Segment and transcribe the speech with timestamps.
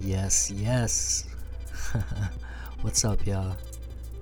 [0.00, 1.24] Yes, yes.
[2.82, 3.56] What's up, y'all?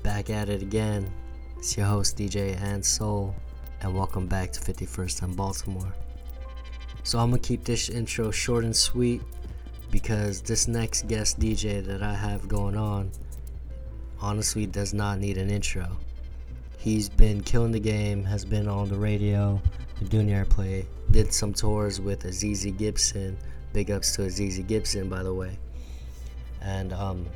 [0.03, 1.13] Back at it again.
[1.59, 3.35] It's your host, DJ and Soul,
[3.83, 5.95] and welcome back to 51st and Baltimore.
[7.03, 9.21] So, I'm gonna keep this intro short and sweet
[9.91, 13.11] because this next guest DJ that I have going on
[14.18, 15.95] honestly does not need an intro.
[16.79, 19.61] He's been killing the game, has been on the radio,
[19.98, 23.36] been doing airplay, did some tours with Azizi Gibson.
[23.74, 25.58] Big ups to Azizi Gibson, by the way.
[26.67, 27.27] And um,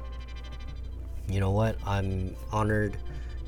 [1.29, 1.77] you know what?
[1.87, 2.97] I'm honored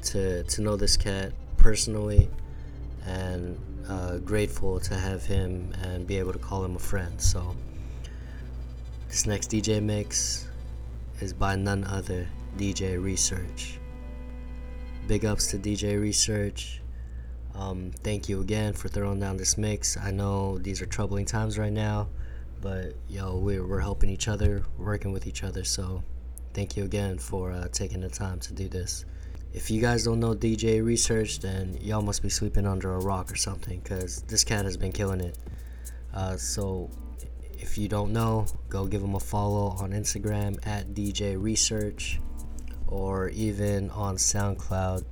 [0.04, 2.28] to to know this cat personally,
[3.04, 3.58] and
[3.88, 7.20] uh, grateful to have him and be able to call him a friend.
[7.20, 7.56] So
[9.08, 10.48] this next DJ mix
[11.20, 13.78] is by none other DJ Research.
[15.08, 16.80] Big ups to DJ Research.
[17.54, 19.96] Um, thank you again for throwing down this mix.
[19.96, 22.08] I know these are troubling times right now,
[22.62, 25.64] but yo, we're, we're helping each other, working with each other.
[25.64, 26.02] So
[26.54, 29.04] thank you again for uh, taking the time to do this.
[29.52, 33.30] If you guys don't know DJ Research, then y'all must be sleeping under a rock
[33.30, 35.36] or something, because this cat has been killing it.
[36.14, 36.88] Uh, so
[37.58, 42.20] if you don't know, go give him a follow on Instagram at DJ Research
[42.86, 45.04] or even on SoundCloud,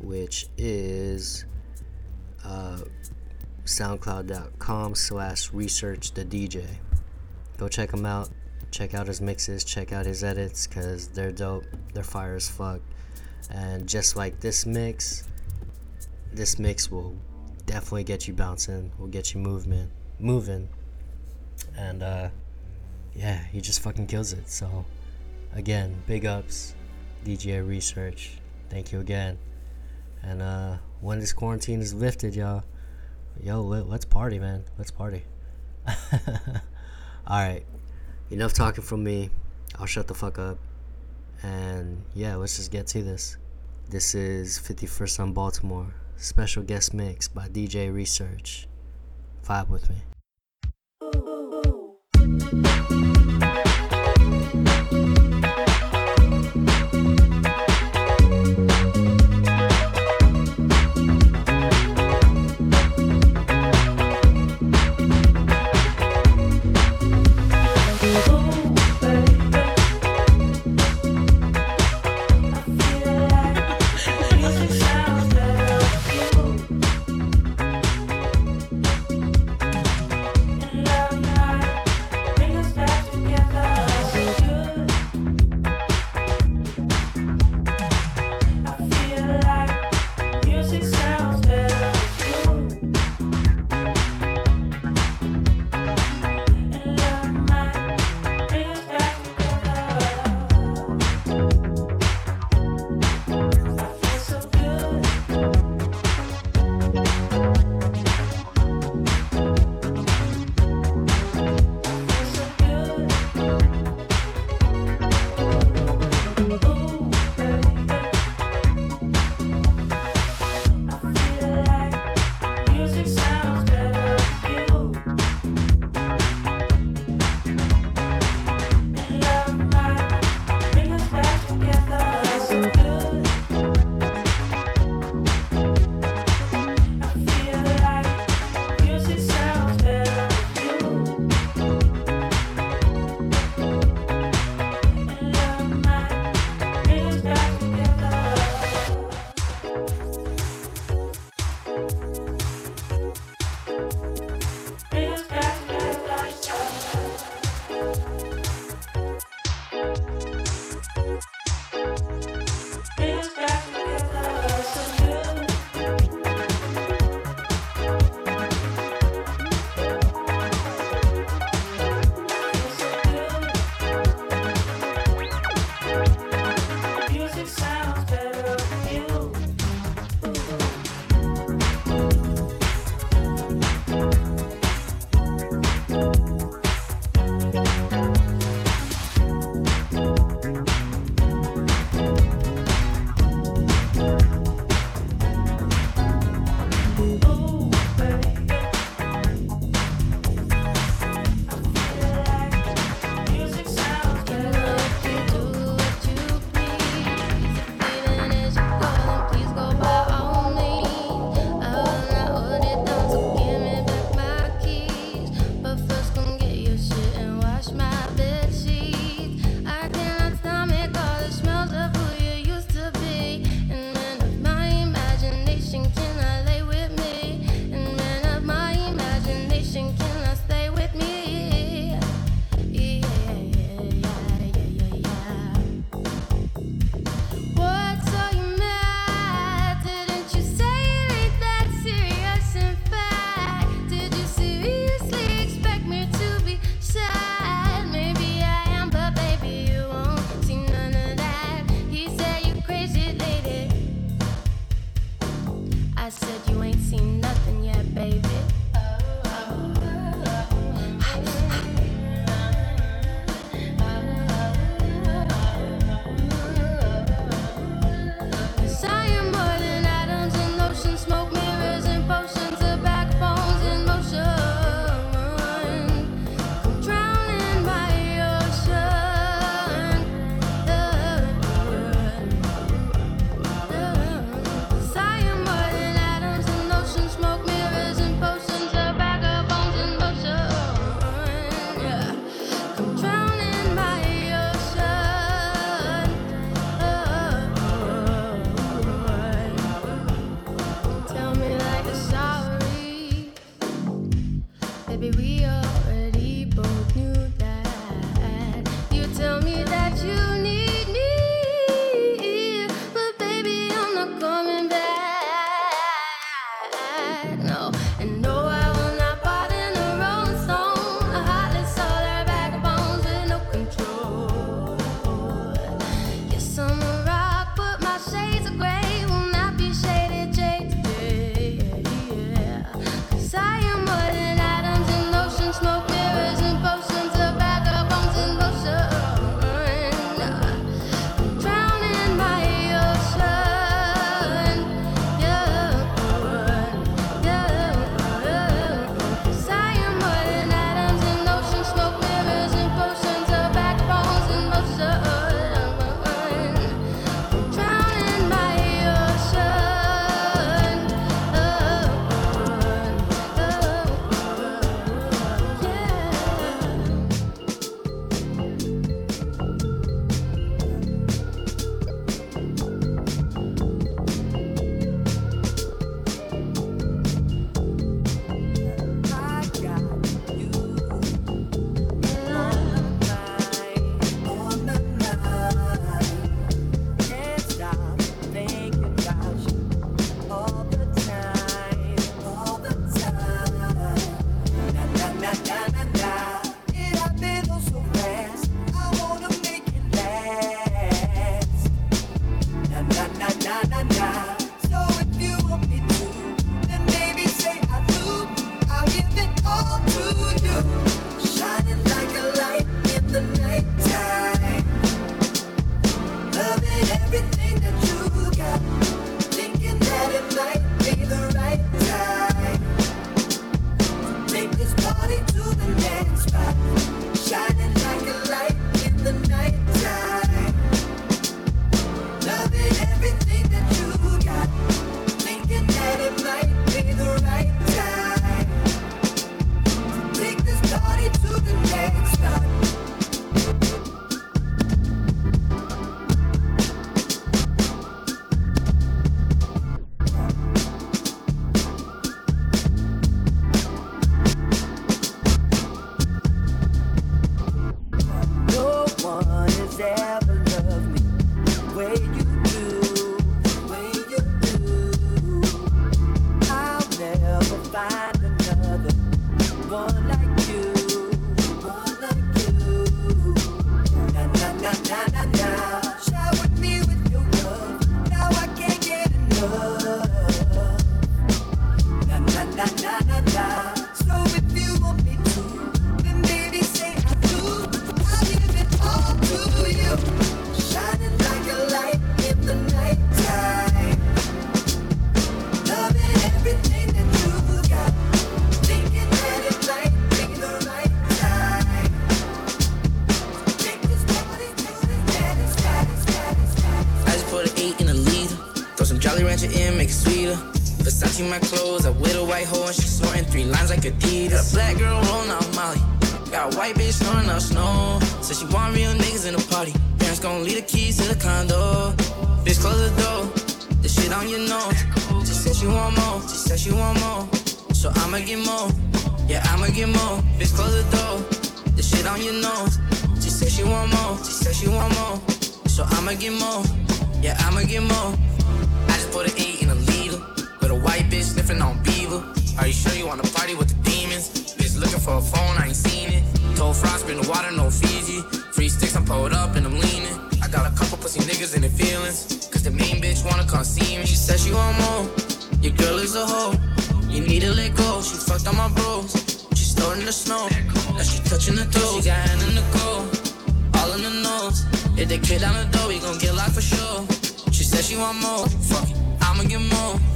[0.00, 1.44] which is
[2.44, 2.78] uh,
[3.70, 6.66] soundcloud.com slash research the DJ.
[7.56, 8.30] Go check him out.
[8.70, 11.64] Check out his mixes, check out his edits, because they're dope.
[11.92, 12.80] They're fire as fuck.
[13.50, 15.24] And just like this mix,
[16.32, 17.16] this mix will
[17.66, 20.68] definitely get you bouncing, will get you movement, moving.
[21.76, 22.28] And uh,
[23.14, 24.48] yeah, he just fucking kills it.
[24.48, 24.84] So
[25.52, 26.74] again, big ups,
[27.24, 28.38] DJ Research.
[28.68, 29.36] Thank you again.
[30.22, 32.62] And uh, when this quarantine is lifted, y'all,
[33.42, 34.64] yo, let, let's party, man.
[34.78, 35.24] Let's party.
[35.86, 37.64] All right,
[38.30, 39.30] enough talking from me.
[39.78, 40.58] I'll shut the fuck up.
[41.42, 43.36] And yeah, let's just get to this.
[43.88, 48.68] This is 51st on Baltimore, special guest mix by DJ Research.
[49.44, 49.96] Vibe with me.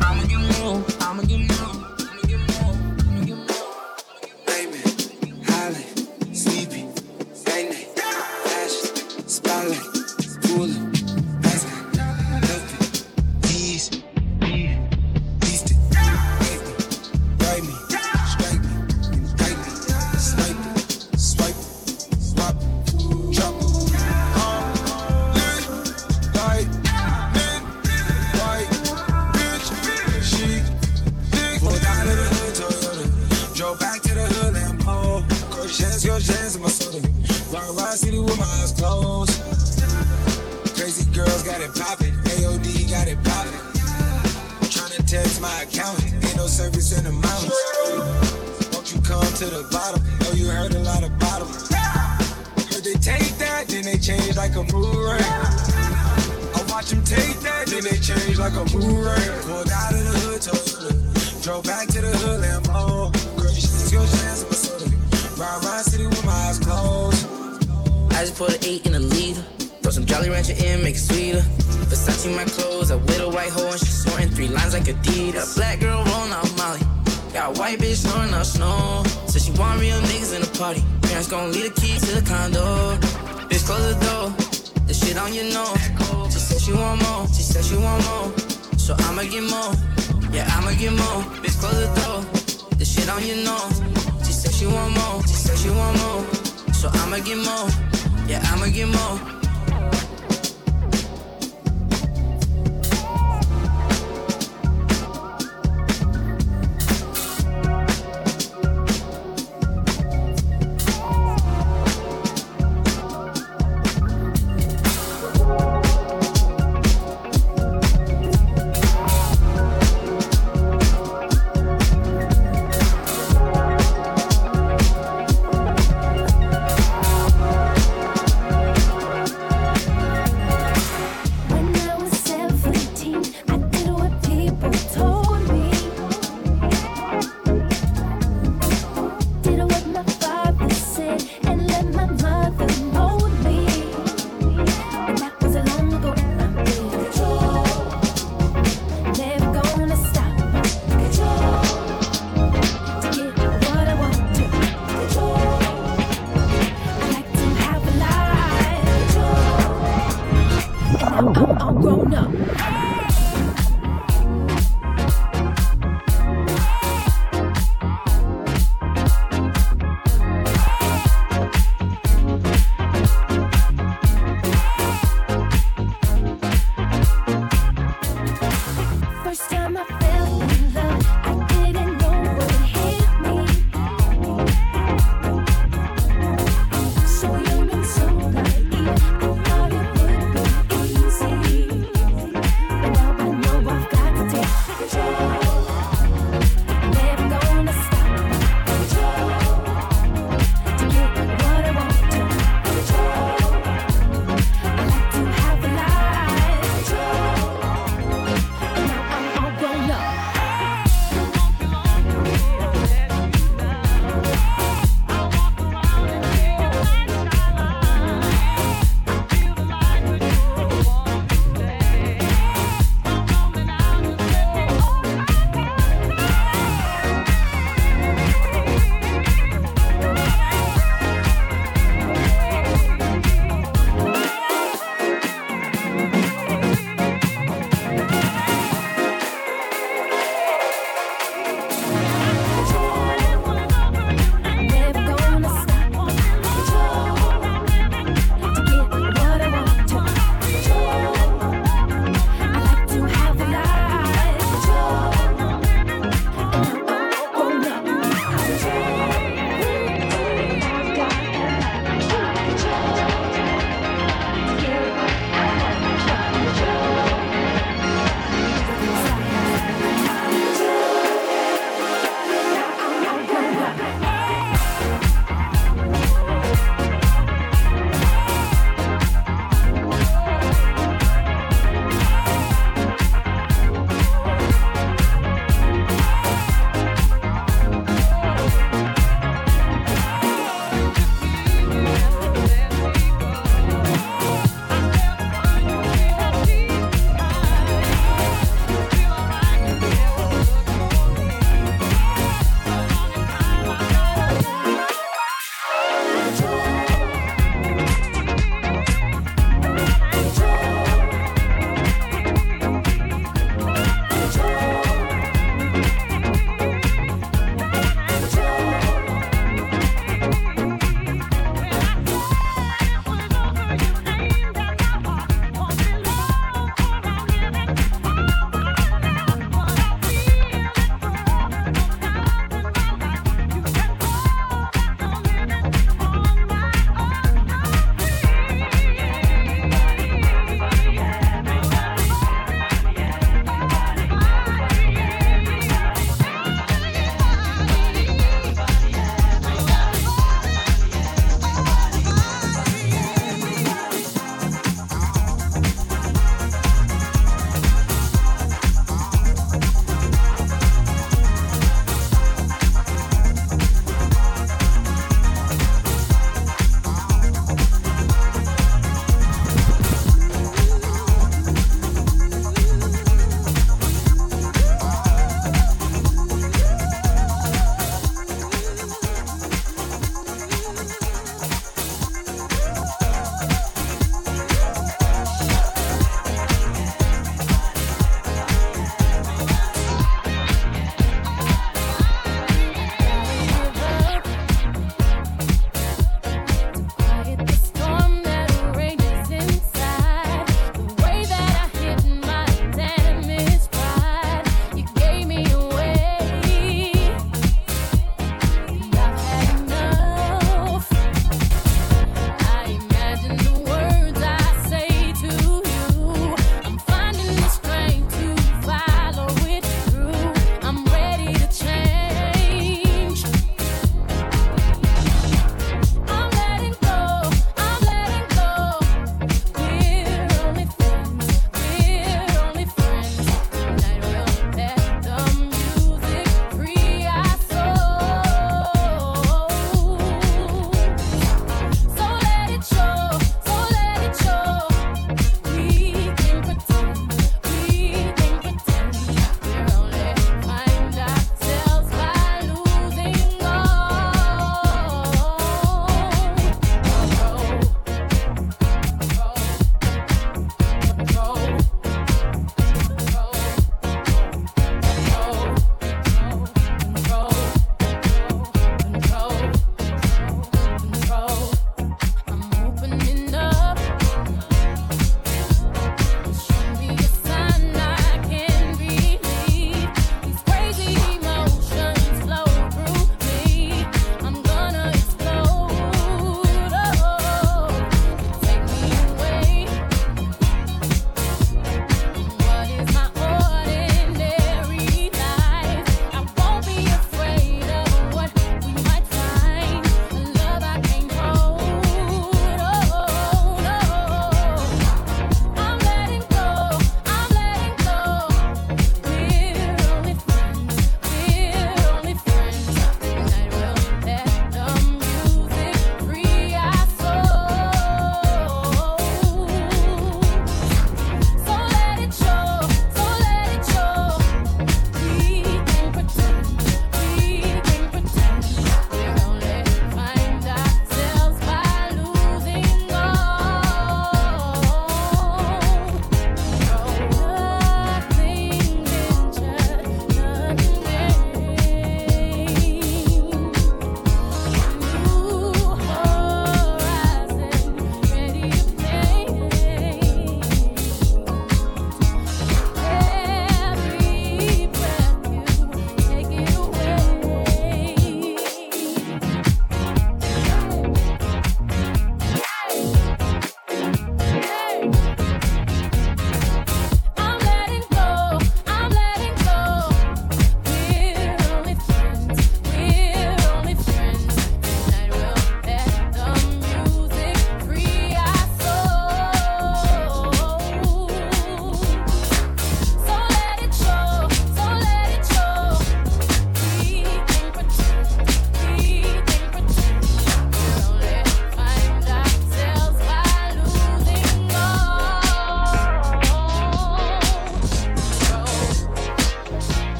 [0.00, 0.84] I'ma get more.
[1.00, 1.89] I'ma get more.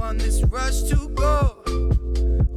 [0.00, 1.62] on this rush to go.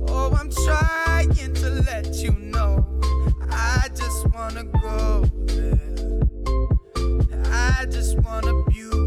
[0.08, 2.86] Oh, I'm trying to let you know.
[3.50, 6.22] I just wanna go there.
[7.52, 9.03] I just wanna be.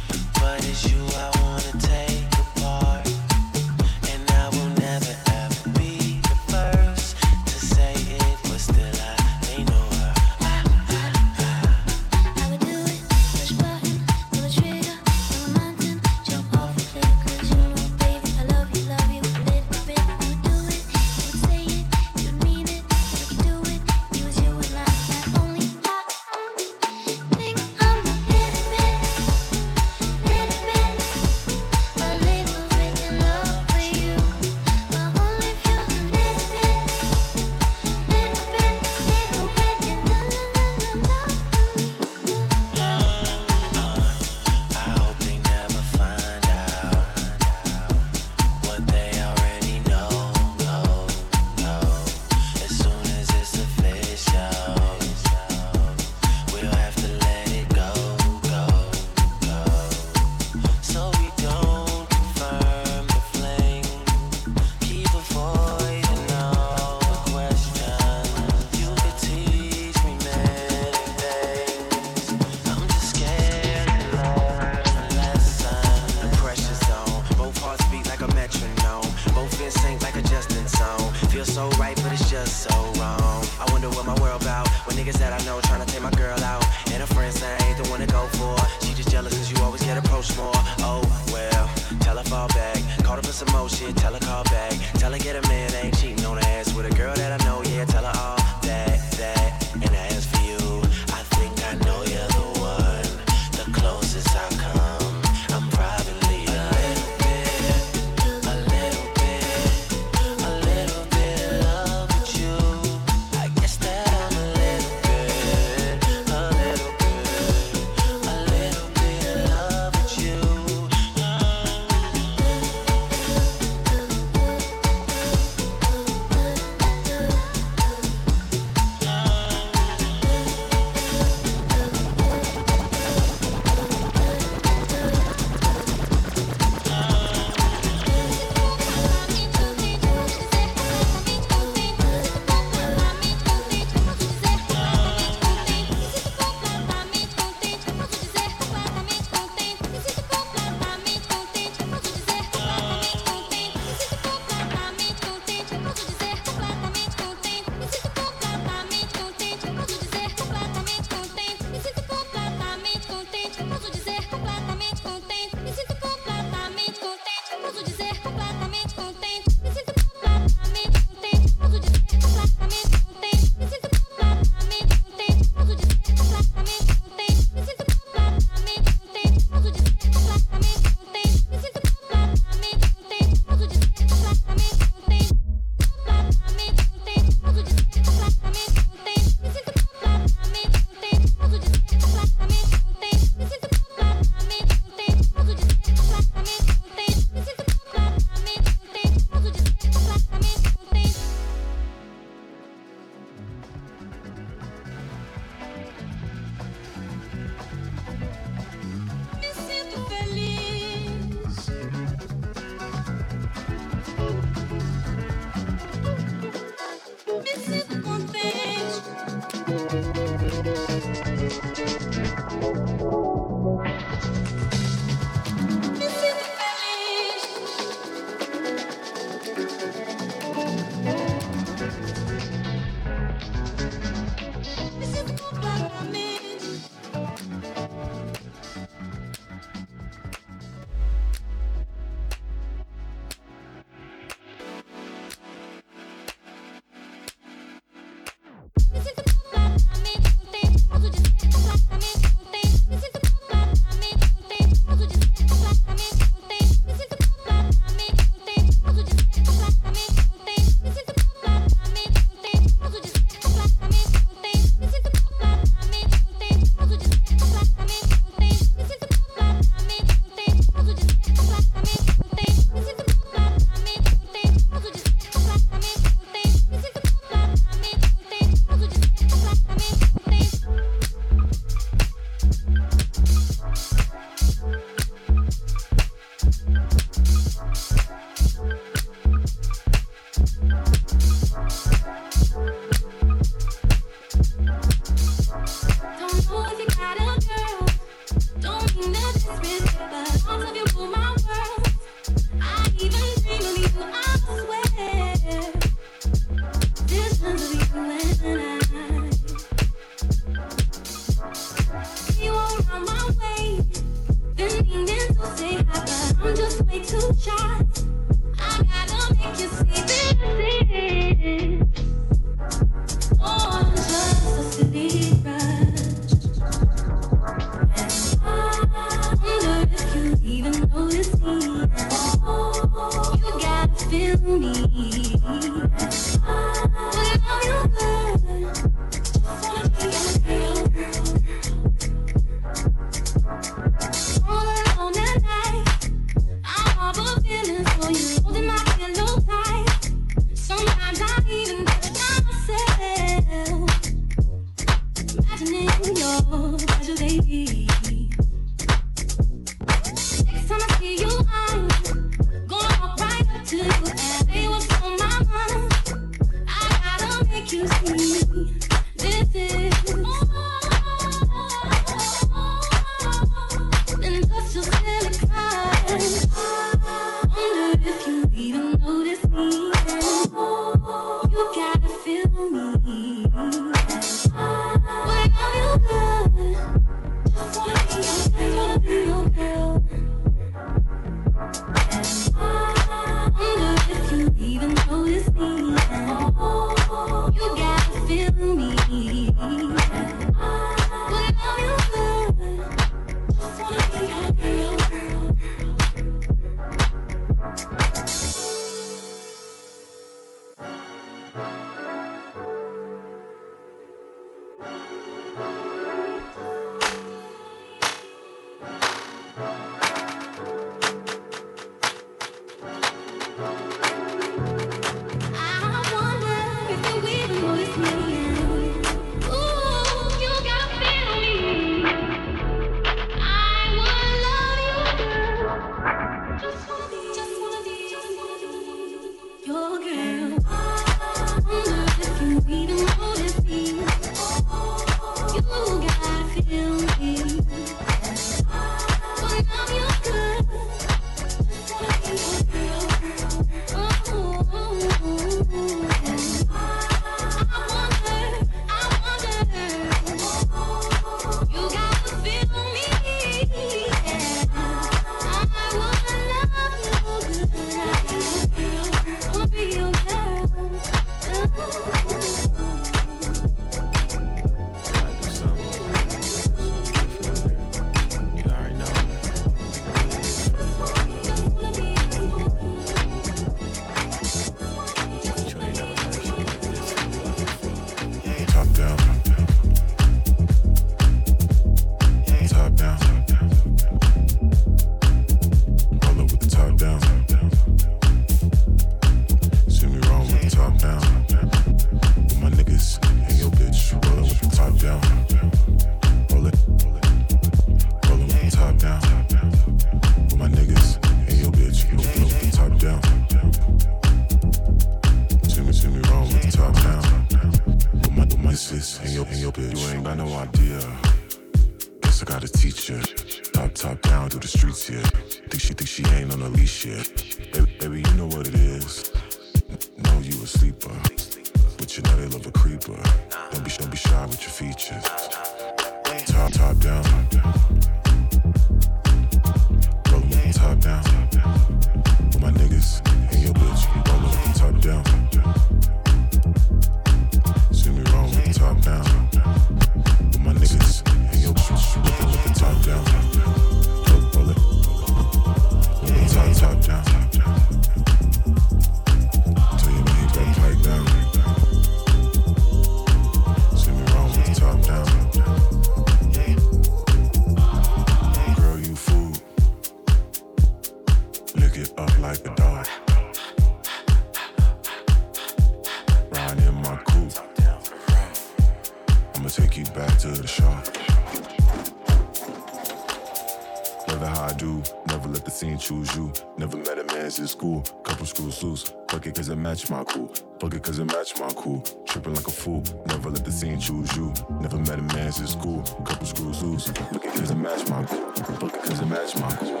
[584.78, 585.02] do.
[585.26, 586.52] Never let the scene choose you.
[586.78, 588.00] Never met a man since school.
[588.22, 589.12] Couple screws loose.
[589.28, 590.48] Fuck it cause it match my cool.
[590.80, 592.00] Fuck it cause it match my cool.
[592.26, 593.02] Tripping like a fool.
[593.26, 594.54] Never let the scene choose you.
[594.80, 596.02] Never met a man since school.
[596.24, 597.08] Couple screws loose.
[597.08, 598.52] Fuck it cause it match my cool.
[598.52, 600.00] Fuck it cause it match my cool.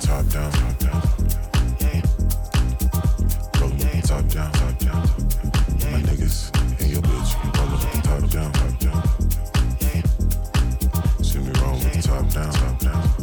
[0.00, 1.02] Top down, top down.
[4.02, 5.02] Top down, top down.
[5.90, 6.50] My niggas
[6.80, 7.30] and your bitch.
[7.56, 8.00] Roll yeah.
[8.02, 9.02] top down, top down.
[11.24, 13.21] See me roll with the top down, top down.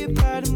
[0.00, 0.49] You're part of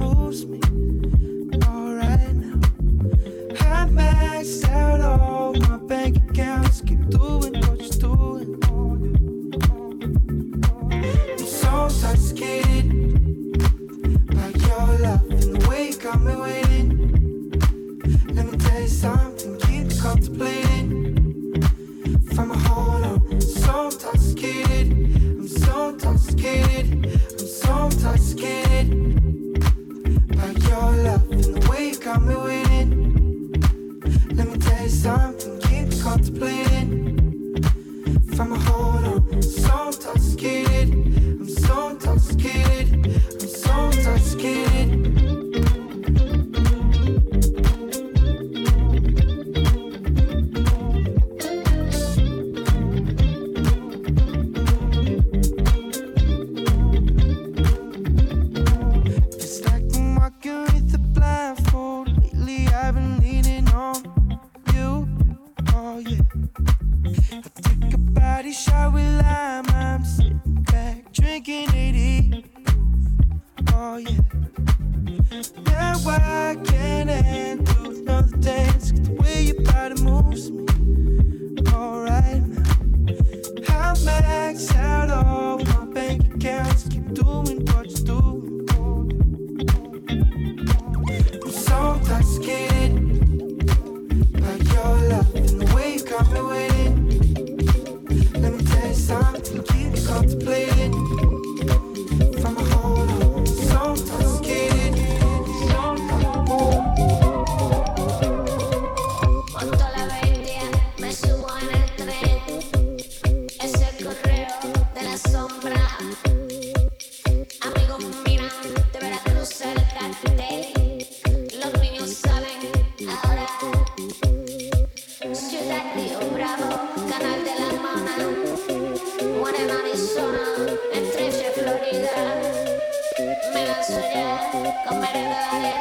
[133.86, 135.74] Me lanzo ya con merengue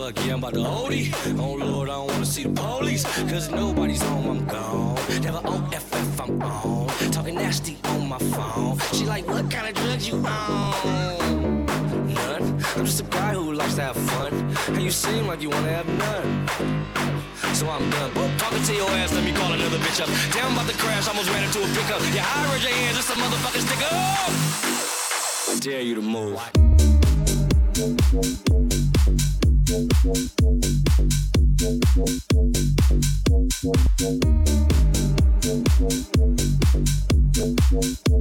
[0.00, 0.94] fuck, yeah, I'm about to OD.
[1.38, 3.04] Oh Lord, I don't wanna see the police.
[3.30, 4.94] Cause nobody's home, I'm gone.
[5.22, 6.88] Never OFF, I'm on.
[7.10, 8.78] Talking nasty on my phone.
[8.92, 11.66] She like, what kind of drugs you on?
[12.14, 12.42] None.
[12.76, 14.32] I'm just a guy who likes to have fun.
[14.74, 16.48] And you seem like you wanna have none.
[17.54, 18.10] So I'm done.
[18.12, 20.08] Boop, talking to your ass, let me call another bitch up.
[20.32, 22.00] Damn, about to crash, almost ran into a pickup.
[22.14, 24.32] Yeah, I raise your hands, it's a motherfucking stick up.
[25.50, 26.40] I dare you to move.
[29.70, 29.92] Thank
[38.08, 38.19] you.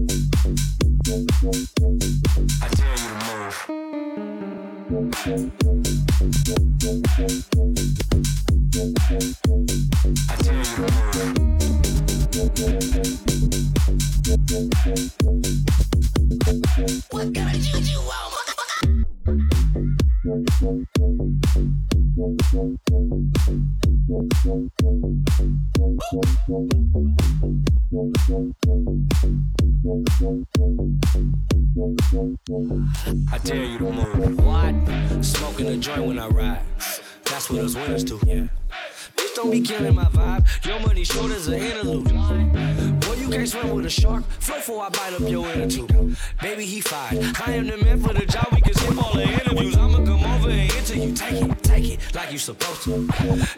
[52.49, 53.05] Supposed to.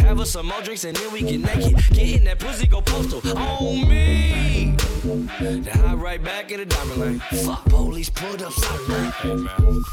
[0.03, 1.75] Have us some more drinks and then we get naked.
[1.93, 3.21] Get in that pussy, go postal.
[3.37, 4.75] On me.
[5.03, 7.19] Then hop right back in the diamond lane.
[7.45, 9.13] Fuck police, pulled up side.
[9.13, 9.83] Hey man,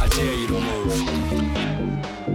[0.00, 2.27] I dare you to move.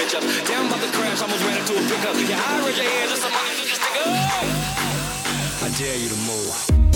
[0.00, 0.24] Bitch up.
[0.24, 2.14] I'm about to crash, almost ran into a pickup.
[2.16, 4.12] I raise your hands, a motherfucking stick up.
[5.62, 6.89] I dare you to move.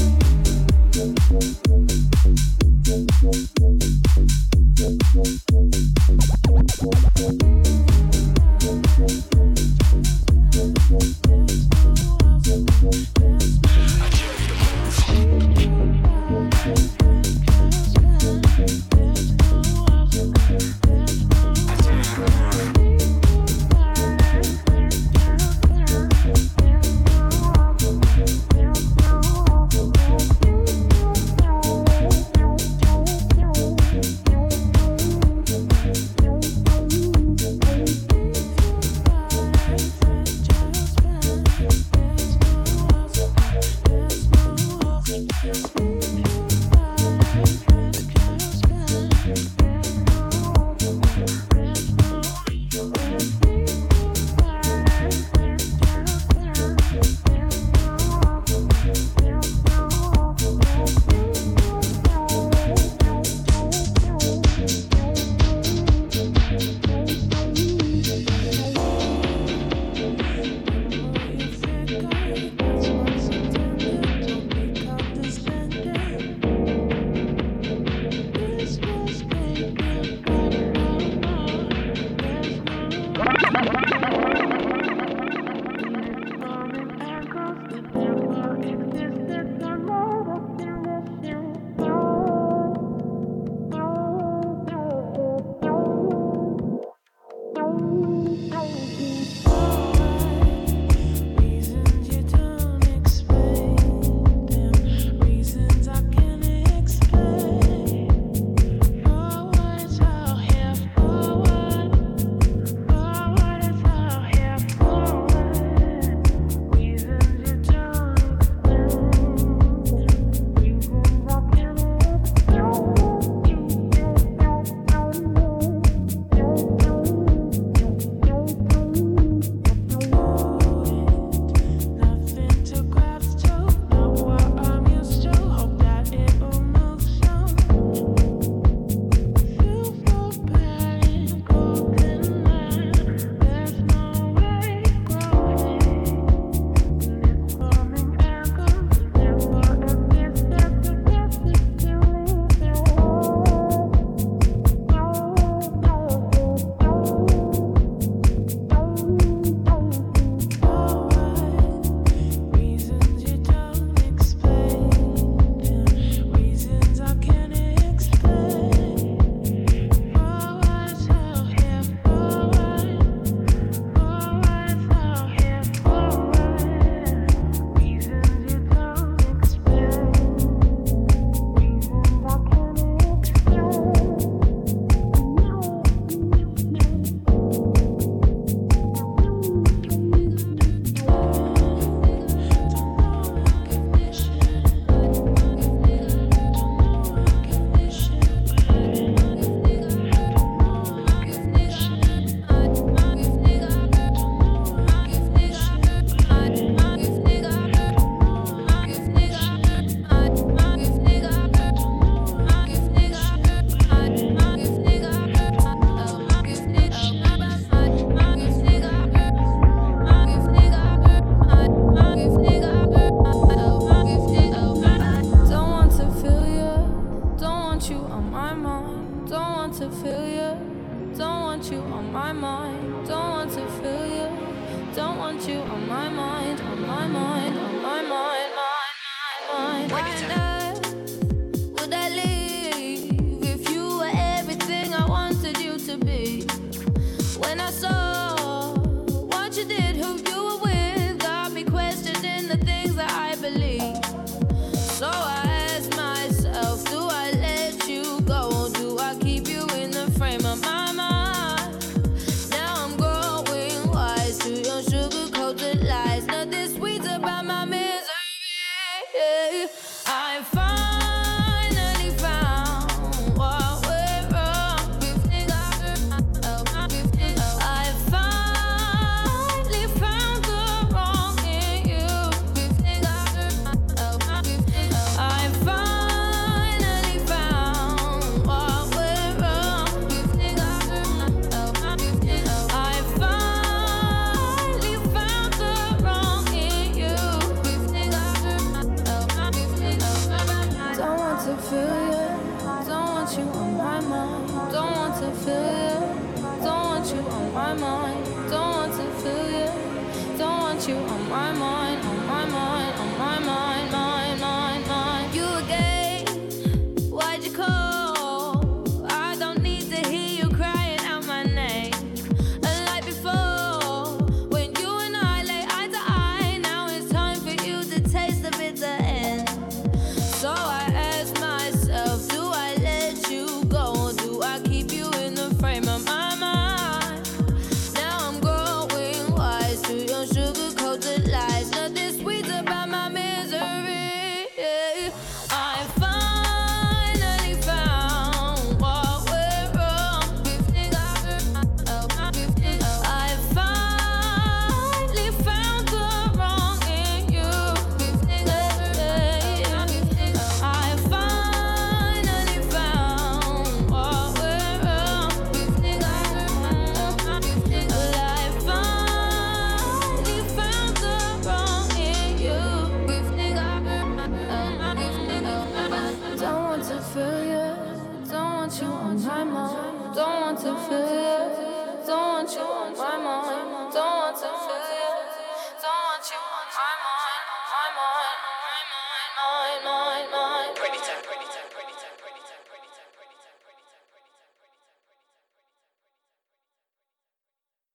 [269.16, 270.63] I find